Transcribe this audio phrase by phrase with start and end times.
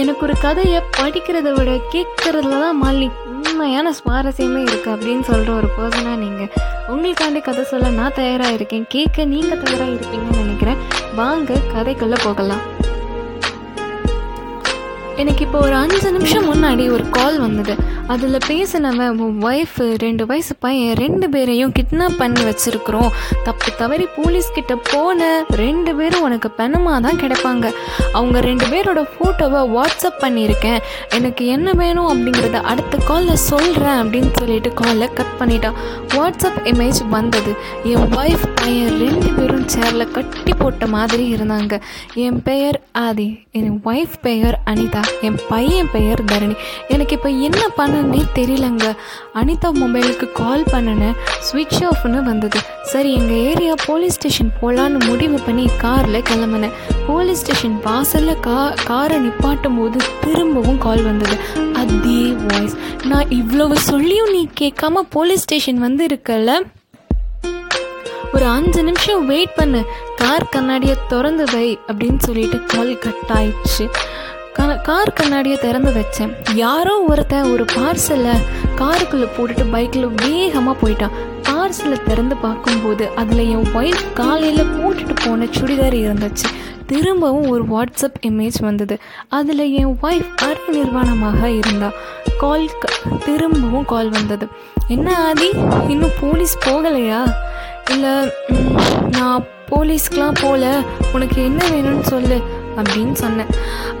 [0.00, 6.16] எனக்கு ஒரு கதையை படிக்கிறத விட கேட்கறதுல தான் மாலி உண்மையான சுவாரஸ்யமே இருக்குது அப்படின்னு சொல்கிற ஒரு பர்சனாக
[6.24, 6.50] நீங்கள்
[6.92, 8.86] உங்களுக்காண்டி கதை சொல்ல நான் தயாராக இருக்கேன்.
[8.94, 10.78] கேட்க நீங்கள் தயாராக இருப்பீங்கன்னு நினைக்கிறேன்.
[11.20, 12.62] வாங்க கதைக்குள்ளே போகலாம்.
[15.22, 17.74] எனக்கு இப்போ ஒரு அஞ்சு நிமிஷம் முன்னாடி ஒரு கால் வந்தது.
[18.12, 23.10] அதில் பேசினவன் உன் ஒய்ஃபு ரெண்டு வயசு பையன் ரெண்டு பேரையும் கிட்னாப் பண்ணி வச்சுருக்குறோம்.
[23.44, 25.28] தப்பு தவறி போலீஸ்கிட்ட போன
[25.62, 27.66] ரெண்டு பேரும் உனக்கு பெணமாக தான் கிடைப்பாங்க.
[28.12, 30.80] அவங்க ரெண்டு பேரோட ஃபோட்டோவை வாட்ஸ்அப் பண்ணியிருக்கேன்.
[31.18, 35.78] எனக்கு என்ன வேணும் அப்படிங்கிறத அடுத்த காலில் சொல்கிறேன் அப்படின்னு சொல்லிட்டு காலை கட் பண்ணிட்டான்.
[36.16, 37.54] வாட்ஸ்அப் இமேஜ் வந்தது.
[37.92, 41.80] என் ஒய்ஃப் பையன் ரெண்டு பேரும் சேரில் கட்டி போட்ட மாதிரி இருந்தாங்க.
[42.26, 43.28] என் பெயர் ஆதி
[43.60, 46.58] என் ஒய்ஃப் பெயர் அனிதா என் பையன் பெயர் தரணி.
[46.88, 47.62] எனக்கு இப்போ என்ன
[48.00, 48.84] என்னன்னே தெரியலங்க.
[49.40, 52.58] அனிதா மொபைலுக்கு கால் பண்ணினேன் ஸ்விட்ச் ஆஃப்னு வந்தது.
[52.82, 56.74] சரி எங்கள் ஏரியா போலீஸ் ஸ்டேஷன் போகலான்னு முடிவு பண்ணி காரில் கிளம்புனேன்
[57.06, 61.36] போலீஸ் ஸ்டேஷன் வாசலில் கா காரை நிப்பாட்டும் போது திரும்பவும் கால் வந்தது.
[61.82, 62.76] அதே வாய்ஸ்
[63.10, 66.60] நான் இவ்வளவு சொல்லியும் நீ கேட்காம போலீஸ் ஸ்டேஷன் வந்து இருக்கல
[68.34, 69.82] ஒரு அஞ்சு நிமிஷம் வெயிட் பண்ணு.
[70.16, 73.84] கார் கண்ணாடியை திறந்து வை அப்படின்னு சொல்லிட்டு கால் கட் ஆயிடுச்சு.
[74.82, 76.32] கார் கண்ணாடியை திறந்து வச்சேன்.
[76.54, 78.34] யாரோ ஒருத்தன் ஒரு பார்சலை
[78.76, 81.10] காருக்குள்ளே போட்டுட்டு பைக்கில் வேகமாக போயிட்டான்.
[81.42, 86.48] பார்சலை திறந்து பார்க்கும்போது அதில் என் ஒய்ஃப் காலையில் போட்டுட்டு போன சுடிதார் இருந்துச்சு.
[86.86, 88.98] திரும்பவும் ஒரு வாட்ஸ்அப் இமேஜ் வந்தது.
[89.28, 91.90] அதில் என் ஒய்ஃப் அரை நிர்வாணமாக இருந்தா
[92.38, 92.70] கால்
[93.24, 94.48] திரும்பவும் கால் வந்தது.
[94.88, 95.50] என்ன ஆதி?
[95.88, 97.34] இன்னும் போலீஸ் போகலையா?
[97.90, 98.10] இல்லை
[99.10, 102.40] நான் போலீஸ்க்கெலாம் போகல உனக்கு என்ன வேணும்னு சொல்லு.
[102.76, 103.46] அப்படின்னு சொன்னேன்.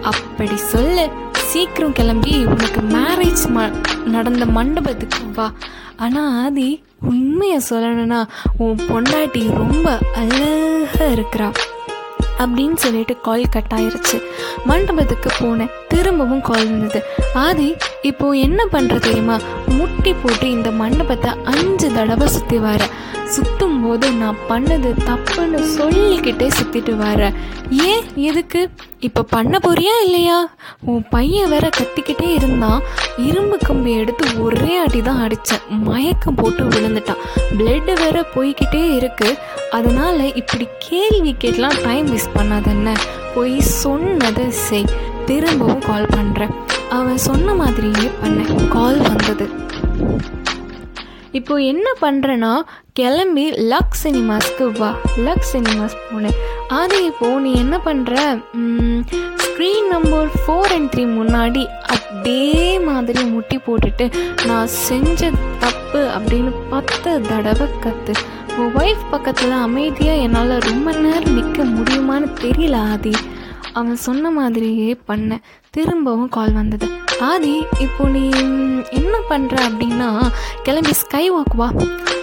[0.02, 1.08] அப்படி சொல்லு.
[1.32, 3.72] சீக்கிரம் கிளம்பி உனக்கு மேரேஜ் ம
[4.06, 5.52] நடந்த மண்டபத்துக்கு வா.
[5.96, 11.54] ஆனால் ஆதி உண்மையை சொல்லணும்னா உன் பொண்டாட்டி ரொம்ப அழகாக இருக்கிறா.
[12.42, 14.18] அப்படின்னு சொல்லிட்டு கால் கட் ஆயிருச்சு.
[14.64, 17.02] மண்டபத்துக்கு போனேன் திரும்பவும் கால் இருந்தது.
[17.34, 19.38] ஆதி இப்போ என்ன பண்ணுற தெரியுமா?
[19.78, 22.82] முட்டி போட்டு இந்த மண்டபத்தை அஞ்சு தடவை சுற்றி வர.
[23.24, 27.32] சுற்றும் போது நான் பண்ணது தப்புன்னு சொல்லிக்கிட்டே சுற்றிட்டு வர.
[27.70, 28.68] ஏன் எதுக்கு?
[29.00, 30.38] இப்போ பண்ண போறியா இல்லையா?
[30.84, 32.80] உன் பையன் வேற கத்திக்கிட்டே இருந்தான்.
[33.16, 37.22] இரும்பு கம்பி எடுத்து ஒரே அடி தான் அடித்தேன் மயக்கம் போட்டு விழுந்துட்டான்.
[37.58, 39.38] பிளட்டு வேற போய்கிட்டே இருக்கு.
[39.78, 42.90] அதனால இப்படி கேள்வி கேட்கலாம் டைம் வேஸ்ட் பண்ணாதென்ன
[43.34, 44.90] போய் சொன்னதை செய்.
[45.26, 46.54] திரும்பவும் கால் பண்ணுறேன்
[46.96, 49.46] அவன் சொன்ன மாதிரியே பண்ணேன் கால் வந்தது.
[51.38, 52.52] இப்போ என்ன பண்ணுறேன்னா
[52.92, 54.88] கிளம்பி லக் சினிமாஸ்க்கு வா.
[55.26, 56.38] லக் சினிமாஸ் போனேன்.
[56.80, 58.14] அது இப்போ நீ என்ன பண்ணுற
[59.44, 61.62] screen number four and three முன்னாடி
[61.96, 62.44] அதே
[62.88, 64.06] மாதிரி முட்டி போட்டுட்டு
[64.46, 65.22] நான் செஞ்ச
[65.58, 68.14] தப்பு அப்படின்னு பத்து தடவை கற்று
[68.60, 73.12] உன் ஒய்ஃப் பக்கத்தில் அமைதியாக என்னால் ரொம்ப நேரம் நிற்க முடியுமான்னு தெரியல ஆதி.
[73.72, 76.86] அவன் சொன்ன மாதிரியே பண்ணேன் திரும்பவும் கால் வந்தது.
[77.28, 77.54] ஆதி
[77.84, 78.24] இப்போ நீ
[78.98, 80.08] என்ன பண்ணுற அப்படின்னா
[80.62, 81.68] கிளம்பி ஸ்கை வாக் வா.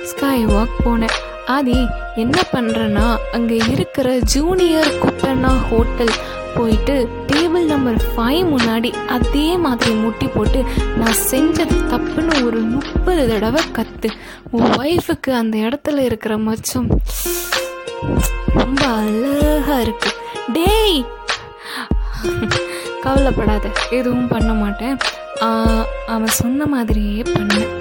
[0.03, 1.15] ஸ்கை வாக் போனேன்.
[1.55, 1.79] ஆதி
[2.15, 6.15] என்ன பண்ணுறேன்னா அங்கே இருக்கிற ஜூனியர் குப்பண்ணா ஹோட்டல்
[6.57, 6.95] போயிட்டு
[7.27, 10.63] டேபிள் நம்பர் ஃபைவ் முன்னாடி அதே மாதிரி முட்டி போட்டு
[10.97, 14.09] நான் செஞ்சது தப்புன்னு ஒரு முப்பது தடவை கற்று
[14.51, 16.89] உன் ஒய்ஃபுக்கு அந்த இடத்துல இருக்கிற மச்சம்
[18.53, 20.11] ரொம்ப அழகாக இருக்கு.
[20.53, 21.05] டேய்!
[23.01, 24.97] கவலைப்படாத எதுவும் பண்ண மாட்டேன்.
[26.07, 27.71] அவன் சொன்ன மாதிரியே பண்ணேன்.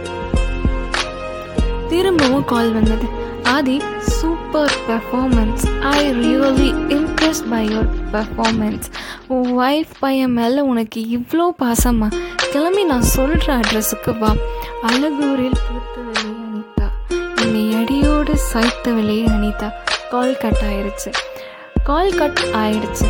[1.89, 3.07] திரும்பவும் கால் வந்தது.
[3.43, 6.71] Aadhi super performance I really
[7.27, 8.89] impress by your performance
[9.27, 12.09] உன் ஒய்ஃப் பையன் மேலே உனக்கு இவ்வளோ பாசமா?
[12.51, 14.31] கிளம்பி நான் சொல்கிற அட்ரஸுக்கு வா.
[14.83, 16.87] அழகூரில் பூத்தவளே அனிதா.
[17.43, 19.73] என்னை அடியோடு சாய்த்தவளே அனிதா.
[20.11, 21.13] கால் கட் ஆயிடுச்சு
[21.85, 23.09] கால் கட் ஆயிடுச்சு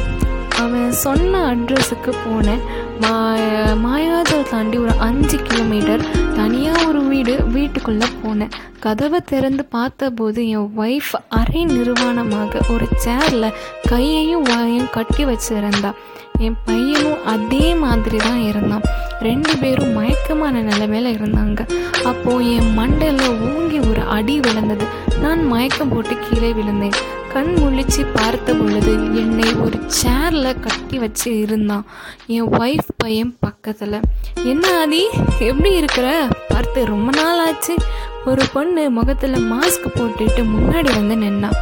[0.59, 2.65] அவன் சொன்ன அட்ரஸுக்கு போனேன்.
[3.01, 3.43] மாய
[3.85, 8.53] மாயாஜல் தாண்டி ஒரு அஞ்சு கிலோமீட்டர் தனியாக ஒரு வீடு வீட்டுக்குள்ளே போனேன்.
[8.81, 13.55] கதவை திறந்து பார்த்தபோது என் ஒய்ஃப் அரை நிர்வாணமாக ஒரு சேரில்
[13.89, 15.93] கையையும் வாயையும் கட்டி வச்சிருந்தா.
[16.39, 18.83] என் பையனும் அதே மாதிரி தான் இருந்தான்.
[19.21, 21.61] ரெண்டு பேரும் மயக்கமான நிலைமையில இருந்தாங்க.
[22.05, 24.85] அப்போது என் மண்டையில் ஓங்கி ஒரு அடி விழுந்தது.
[25.21, 26.97] நான் மயக்கம் போட்டு கீழே விழுந்தேன்.
[27.33, 29.36] கண் முழிச்சு பார்த்த பொழுது என்
[29.87, 31.85] சேரில் கட்டி வச்சு இருந்தான்.
[32.27, 34.01] என் ஒய்ஃப் பையன் பக்கத்தில்.
[34.45, 35.03] என்ன ஆதி
[35.39, 36.29] எப்படி இருக்கிற?
[36.49, 37.75] பார்த்து ரொம்ப நாள் ஆச்சு
[38.25, 41.59] ஒரு பொண்ணு முகத்தில் மாஸ்க் போட்டுட்டு முன்னாடி வந்து நின்னான்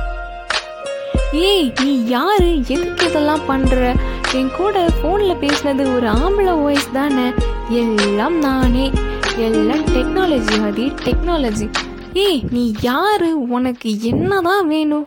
[1.32, 2.58] ஏய் நீ யாரு?
[2.66, 3.96] எதுக்கு இதெல்லாம் பண்ணுற
[4.34, 7.32] என் கூட ஃபோனில் பேசினது ஒரு ஆம்பளை வாய்ஸ் தானே.
[7.68, 8.92] எல்லாம் நானே.
[9.36, 11.70] எல்லாம் டெக்னாலஜி ஆதி டெக்னாலஜி
[12.12, 13.42] ஏய் நீ யாரு?
[13.48, 15.06] உனக்கு என்னதான் வேணும்?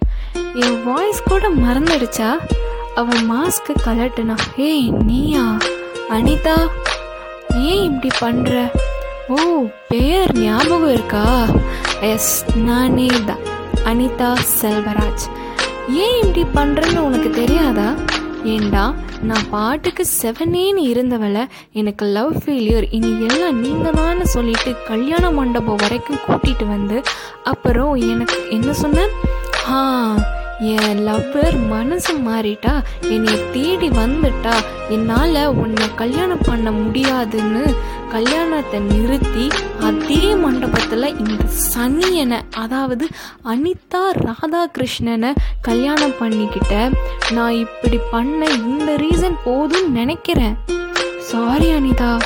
[0.54, 2.31] என் வாய்ஸ் கூட மறந்துடுச்சா?
[2.97, 5.44] அவன் மாஸ்க்கு கலட்டுனா ஏய் நீயா?
[6.09, 6.55] அனிதா?
[7.65, 8.51] ஏன் இப்படி பண்ற?
[9.29, 9.38] ஓ
[9.89, 11.23] பேர் ஞாபகம் இருக்கா?
[12.01, 13.44] எஸ் நானே தான்.
[13.85, 14.29] அனிதா
[14.59, 15.25] செல்வராஜ்.
[16.03, 17.89] ஏன் இப்படி பண்றேன்னு உனக்கு தெரியாதா?
[18.45, 18.83] ஏண்டா
[19.21, 26.23] நான் பாட்டுக்கு செவனேன்னு இருந்தவளை எனக்கு லவ் ஃபெயிலியர் இனி எல்லாம் நீங்கள் தான் சொல்லிட்டு கல்யாண மண்டபம் வரைக்கும்
[26.27, 26.97] கூட்டிகிட்டு வந்து
[27.44, 29.13] அப்புறம் எனக்கு என்ன சொன்னேன்
[29.69, 29.79] ஆ
[30.59, 34.54] என் லவ்வர் மனசு மாறிட்டா என்னை தேடி வந்துட்டா.
[34.89, 37.75] என்னால் உன்னை கல்யாணம் பண்ண முடியாதுன்னு
[38.09, 39.48] கல்யாணத்தை நிறுத்தி
[39.80, 41.44] அதே மண்டபத்தில் இந்த
[41.75, 43.07] சனியனை அதாவது
[43.45, 46.92] அனிதா ராதாகிருஷ்ணனை கல்யாணம் பண்ணிக்கிட்ட.
[47.31, 50.57] நான் இப்படி பண்ண இந்த ரீசன் போதும்னு நினைக்கிறேன்.
[51.18, 52.19] Sorry Anitha.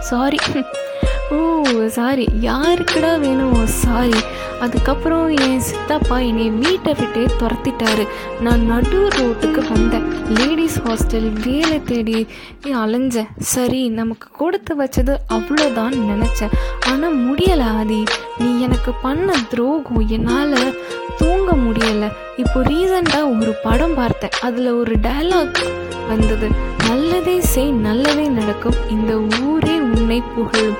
[0.00, 0.36] Sorry
[1.30, 1.40] oh
[1.86, 2.28] sorry.
[2.40, 3.66] யாருக்குடா வேணும்?
[3.66, 4.20] சாரி.
[4.60, 8.08] அதுக்கப்புறம் என் சித்தப்பா என்னை வீட்டை விட்டே துரத்திட்டாரு.
[8.40, 10.06] நான் நடு ரோட்டுக்கு வந்தேன்.
[10.38, 12.26] லேடிஸ் ஹாஸ்டல் வேலை தேடி
[12.64, 13.30] அலைஞ்சேன்.
[13.38, 16.52] சரி நமக்கு கொடுத்து வச்சது அவ்வளோதான் நினச்சேன்.
[16.86, 18.04] ஆனால் முடியலை ஆதி.
[18.38, 20.76] நீ எனக்கு பண்ண துரோகம் என்னால்
[21.18, 22.10] தூங்க முடியலை.
[22.36, 24.36] இப்போ ரீசண்டாக ஒரு படம் பார்த்தேன்.
[24.42, 25.62] அதில் ஒரு டயலாக்
[26.10, 26.48] வந்தது.
[26.88, 28.78] நல்லதே செய் நல்லதே நடக்கும்.
[28.90, 29.12] இந்த
[29.44, 30.78] ஊரே உன்னை புகழும்.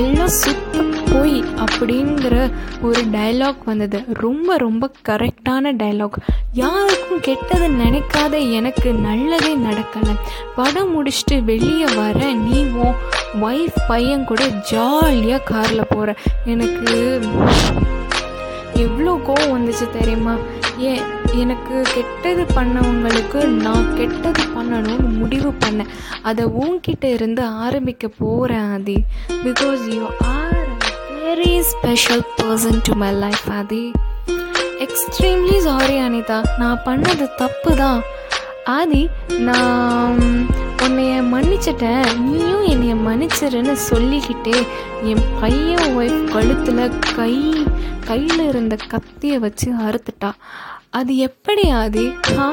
[0.00, 0.82] எல்லாம் சுத்த
[1.12, 2.36] போய் அப்படிங்கிற
[2.82, 3.98] ஒரு டயலாக் வந்தது.
[4.22, 6.18] ரொம்ப ரொம்ப கரெக்டான டயலாக்
[6.52, 10.14] யாருக்கும் கெட்டது நினைக்காத எனக்கு நல்லதே நடக்கலை.
[10.56, 12.18] படம் முடிச்சுட்டு வெளியே வர
[12.48, 12.94] நீ உன்
[13.46, 14.42] ஒய்ஃப் பையன் கூட
[14.72, 17.00] ஜாலியாக காரில் போகிற எனக்கு
[18.84, 20.34] எவ்வளோ கோவம் வந்துச்சு தெரியுமா?
[20.78, 25.88] ஏன் எனக்கு கெட்டது பண்ணவங்களுக்கு நான் கெட்டது பண்ணணும்னு முடிவு பண்ணேன்.
[26.22, 28.96] அதை உன்கிட்ட இருந்து ஆரம்பிக்க போகிறேன் Aadhi.
[29.28, 30.66] Because you are
[31.24, 33.90] very special person to my life Aadhi.
[34.78, 36.42] Extremely sorry Anitha.
[36.58, 38.02] நான் பண்ணது தப்பு தான்.
[38.64, 39.08] ஆதி
[39.38, 40.18] நான்
[40.82, 42.18] உன்னைய மன்னிச்சிட்டேன்.
[42.18, 44.66] நீயும் என்னைய மன்னிச்சிருன்னு சொல்லிக்கிட்டே
[45.02, 47.66] என் பையன் ஒய்ஃப் கழுத்தில் கை
[48.06, 50.32] கையில் இருந்த கத்தியை வச்சு அறுத்துட்டா.
[50.94, 52.04] அது எப்படி ஆதி?
[52.28, 52.46] ஹா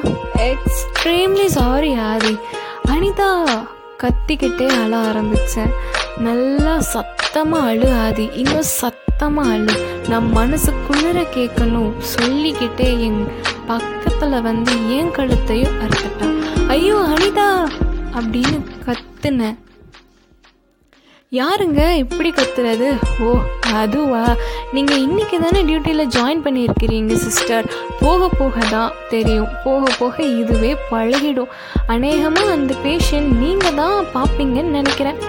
[0.46, 2.34] எக்ஸ்ட்ரீம்லி சாரி ஆதி
[2.86, 3.30] அனிதா
[4.04, 5.74] கத்திக்கிட்டே அழ ஆரம்பித்தேன்
[6.20, 9.76] நல்லா சத்தமாக அழு ஆதி இன்னும் சத்தமாக அழு
[10.10, 10.30] நான்
[10.88, 13.22] குளிர கேட்கணும் சொல்லிக்கிட்டே என்
[13.68, 16.38] பக்கத்தில் வந்து என் கழுத்தையும் அறுத்துட்டான்
[16.68, 17.50] ஐயோ அனிதா
[18.14, 19.60] அப்படின்னு கத்துனேன்
[21.32, 22.88] யாருங்க இப்படி கத்துறது
[23.20, 23.30] ஓ
[23.74, 24.24] அதுவா
[24.76, 27.66] நீங்கள் இன்னைக்கு தானே டியூட்டியில் ஜாயின் பண்ணியிருக்கிறீங்க சிஸ்டர்
[28.00, 29.50] போக போக தான் தெரியும்.
[29.64, 31.50] போக போக இதுவே பழகிடும்.
[31.94, 35.20] அநேகமாக அந்த பேஷண்ட் நீங்கள் தான் பார்ப்பீங்கன்னு நினைக்கிறேன்.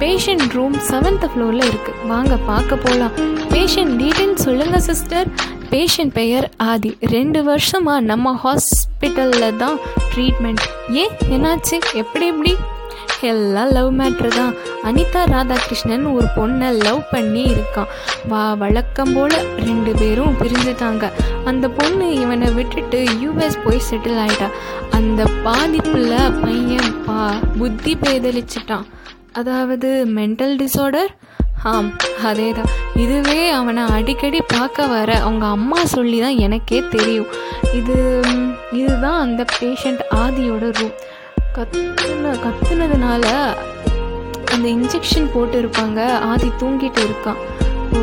[0.00, 3.14] பேஷண்ட் ரூம் செவன்த் ஃப்ளோரில் இருக்குது வாங்க பார்க்க போகலாம்
[3.54, 5.28] பேஷண்ட் டீட்டெயில் சொல்லுங்கள் சிஸ்டர்
[5.72, 6.90] பேஷண்ட் பெயர் ஆதி.
[7.14, 9.78] ரெண்டு வருஷமாக நம்ம ஹாஸ்பிட்டலில் தான்
[10.12, 10.64] ட்ரீட்மெண்ட்
[11.02, 11.14] ஏன்?
[11.36, 11.78] என்னாச்சு?
[12.02, 12.52] எப்படி எப்படி?
[13.32, 14.52] எல்லாம் லவ் மேட்ரு தான்.
[14.88, 17.90] அனிதா ராதாகிருஷ்ணன் ஒரு பொண்ணை லவ் பண்ணி இருக்கான்.
[18.30, 19.36] வா வழக்கம் போல்
[19.68, 21.10] ரெண்டு பேரும் பிரிஞ்சுட்டாங்க.
[21.50, 24.56] அந்த பொண்ணு இவனை விட்டுட்டு யூஎஸ் போய் செட்டில் ஆகிட்டான்
[24.98, 27.18] அந்த பாதிப்புள்ள பையன் பா
[27.58, 28.86] புத்தி பேதலிச்சிட்டான்.
[29.40, 29.88] அதாவது
[30.18, 31.12] மென்டல் டிஸார்டர்
[31.70, 31.88] ஆம்
[32.28, 32.72] அதே தான்
[33.02, 37.30] இதுவே அவனை அடிக்கடி பார்க்க வர அவங்க அம்மா சொல்லி தான் எனக்கே தெரியும்.
[37.78, 37.96] இது
[38.80, 40.96] இதுதான் அந்த பேஷண்ட் ஆதியோட ரூம்
[41.58, 43.24] கத்துன கத்துனதுனால
[44.52, 47.40] அந்த இன்ஜெக்ஷன் போட்டு இருப்பாங்க ஆதி தூங்கிட்டு இருக்கான்
[47.92, 48.02] ஓ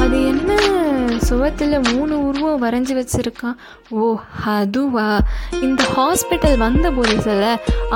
[0.00, 0.48] அது என்ன
[1.26, 3.56] சுவத்தில் மூணு உருவம் வரைஞ்சி வச்சிருக்கான்
[3.96, 4.04] ஓ
[4.52, 5.06] அதுவா?
[5.60, 7.44] இந்த ஹாஸ்பிட்டல் வந்த புதுசில்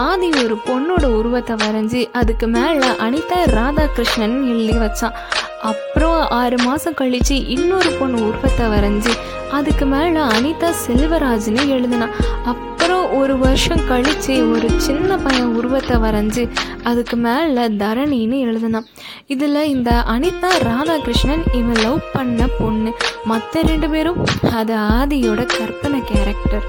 [0.03, 5.17] ஆதி ஒரு பொண்ணோட உருவத்தை வரைஞ்சி அதுக்கு மேலே அனிதா ராதாகிருஷ்ணன் எழுதி வச்சான்
[5.63, 9.15] அப்புறம் ஆறு மாதம் கழித்து இன்னொரு பொண்ணு உருவத்தை வரைஞ்சி
[9.53, 16.43] அதுக்கு மேலே அனிதா செல்வராஜ்னு எழுதினான் அப் அப்புறம் ஒரு வருஷம் கழித்து ஒரு சின்ன பையன் உருவத்தை வரைஞ்சி
[16.89, 18.89] அதுக்கு மேலே தரணின்னு எழுதினான்.
[19.35, 22.91] இதில் இந்த அனிதா ராதாகிருஷ்ணன் இவன் லவ் பண்ண பொண்ணு.
[23.31, 24.21] மற்ற ரெண்டு பேரும்
[24.61, 26.67] அது ஆதியோட கற்பனை கேரக்டர்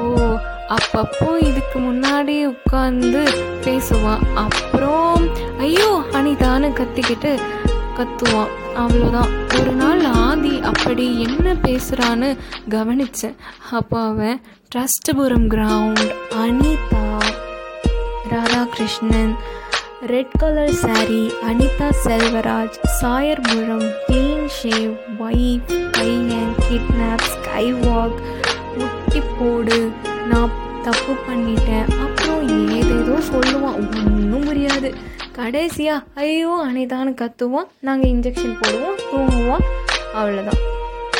[0.00, 0.08] ஓ
[0.76, 3.22] அப்பப்போ இதுக்கு முன்னாடி உட்காந்து
[3.66, 4.24] பேசுவான்.
[4.44, 5.28] அப்புறம்
[5.66, 7.32] ஐயோ அனிதான்னு கத்திக்கிட்டு
[7.96, 8.52] கத்துவான்.
[8.80, 12.28] அவ்வளோதான் ஒரு நாள் ஆதி அப்படி என்ன பேசுகிறான்னு
[12.74, 13.36] கவனித்தேன்
[13.70, 14.40] அப்போ அவன்
[14.74, 16.04] Trustpuram ground
[16.42, 17.02] Anitha
[18.32, 19.34] Radhakrishnan
[20.06, 24.92] red colour sari Anitha Selvaraj Sawyerpuram clean shave
[25.26, 28.18] wife பையன் கிட்னாப் ஸ்கை வாக்
[28.78, 29.80] முட்டி போடு
[30.30, 31.90] நான் தப்பு பண்ணிட்டேன்.
[32.04, 32.44] அப்புறம்
[32.76, 33.76] ஏதேதோ சொல்லுவான்.
[34.06, 34.90] ஒன்றும் புரியாது.
[35.38, 37.68] கடைசியா ஐயோ அனைதான்னு கத்துவோம்.
[37.86, 39.62] நாங்கள் இன்ஜெக்ஷன் போடுவோம் தூங்குவோம்.
[40.18, 40.60] அவ்வளோதான்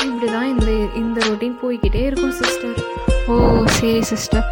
[0.05, 2.77] இப்படி தான் இந்த இந்த ரொட்டீன் போய்கிட்டே இருக்கும் சிஸ்டர்
[3.31, 3.35] ஓ
[3.77, 4.45] சரி சிஸ்டர்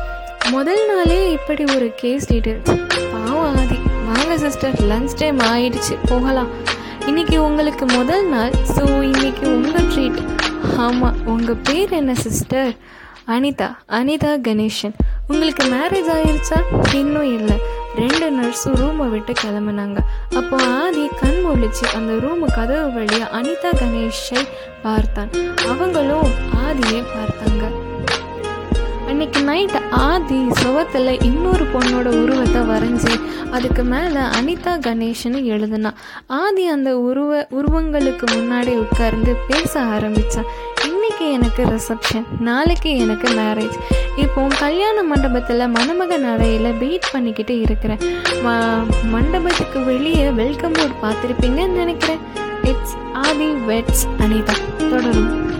[0.55, 2.61] முதல் நாளே இப்படி ஒரு கேஸ் டீட்டெயில்
[3.13, 3.57] பாவம்
[4.09, 5.93] வாங்க சிஸ்டர் லன்ச் டைம் ஆயிடுச்சு.
[6.11, 6.49] போகலாம்.
[7.09, 8.55] இன்னைக்கு உங்களுக்கு முதல் நாள்.
[8.75, 10.21] ஸோ இன்னைக்கு உங்கள் ட்ரீட்
[10.85, 12.71] ஆமாம் உங்கள் பேர் என்ன சிஸ்டர்
[13.35, 13.69] அனிதா.
[13.99, 14.95] அனிதா கணேஷன்
[15.31, 16.59] உங்களுக்கு மேரேஜ் ஆயிடுச்சா
[17.01, 17.57] இன்னும் இல்லை.
[18.51, 19.99] ரெண்டு ரூமை விட்டு கிளம்புனாங்க.
[20.39, 24.41] அப்போ ஆதி கண் முழிச்சு அந்த ரூமு கதவு வழியா அனிதா கணேஷை
[24.83, 25.29] பார்த்தான்.
[25.71, 26.29] அவங்களும்
[26.63, 27.63] ஆதியை பார்த்தாங்க.
[29.07, 33.15] அன்னைக்கு நைட் ஆதி சுவத்தில் இன்னொரு பொண்ணோட உருவத்தை வரைஞ்சி
[33.51, 35.91] அதுக்கு மேலே அனிதா கணேஷ்னு எழுதுனா.
[36.41, 40.49] ஆதி அந்த உருவ உருவங்களுக்கு முன்னாடி உட்கார்ந்து பேச ஆரம்பித்தான்
[41.21, 43.75] இன்றைக்கி எனக்கு ரிசப்ஷன் நாளைக்கு எனக்கு மேரேஜ்
[44.15, 47.97] இப்போ கல்யாண மண்டபத்தில் மணமகன் அறையில் வெயிட் பண்ணிக்கிட்டு இருக்கிறேன்
[49.11, 52.19] மண்டபத்துக்கு வெளியே வெல்கம் போர்ட் பார்த்துருப்பீங்கன்னு நினைக்கிறேன்.
[52.63, 54.57] It's Aadhi weds Anitha.
[54.89, 55.50] தொடரும்.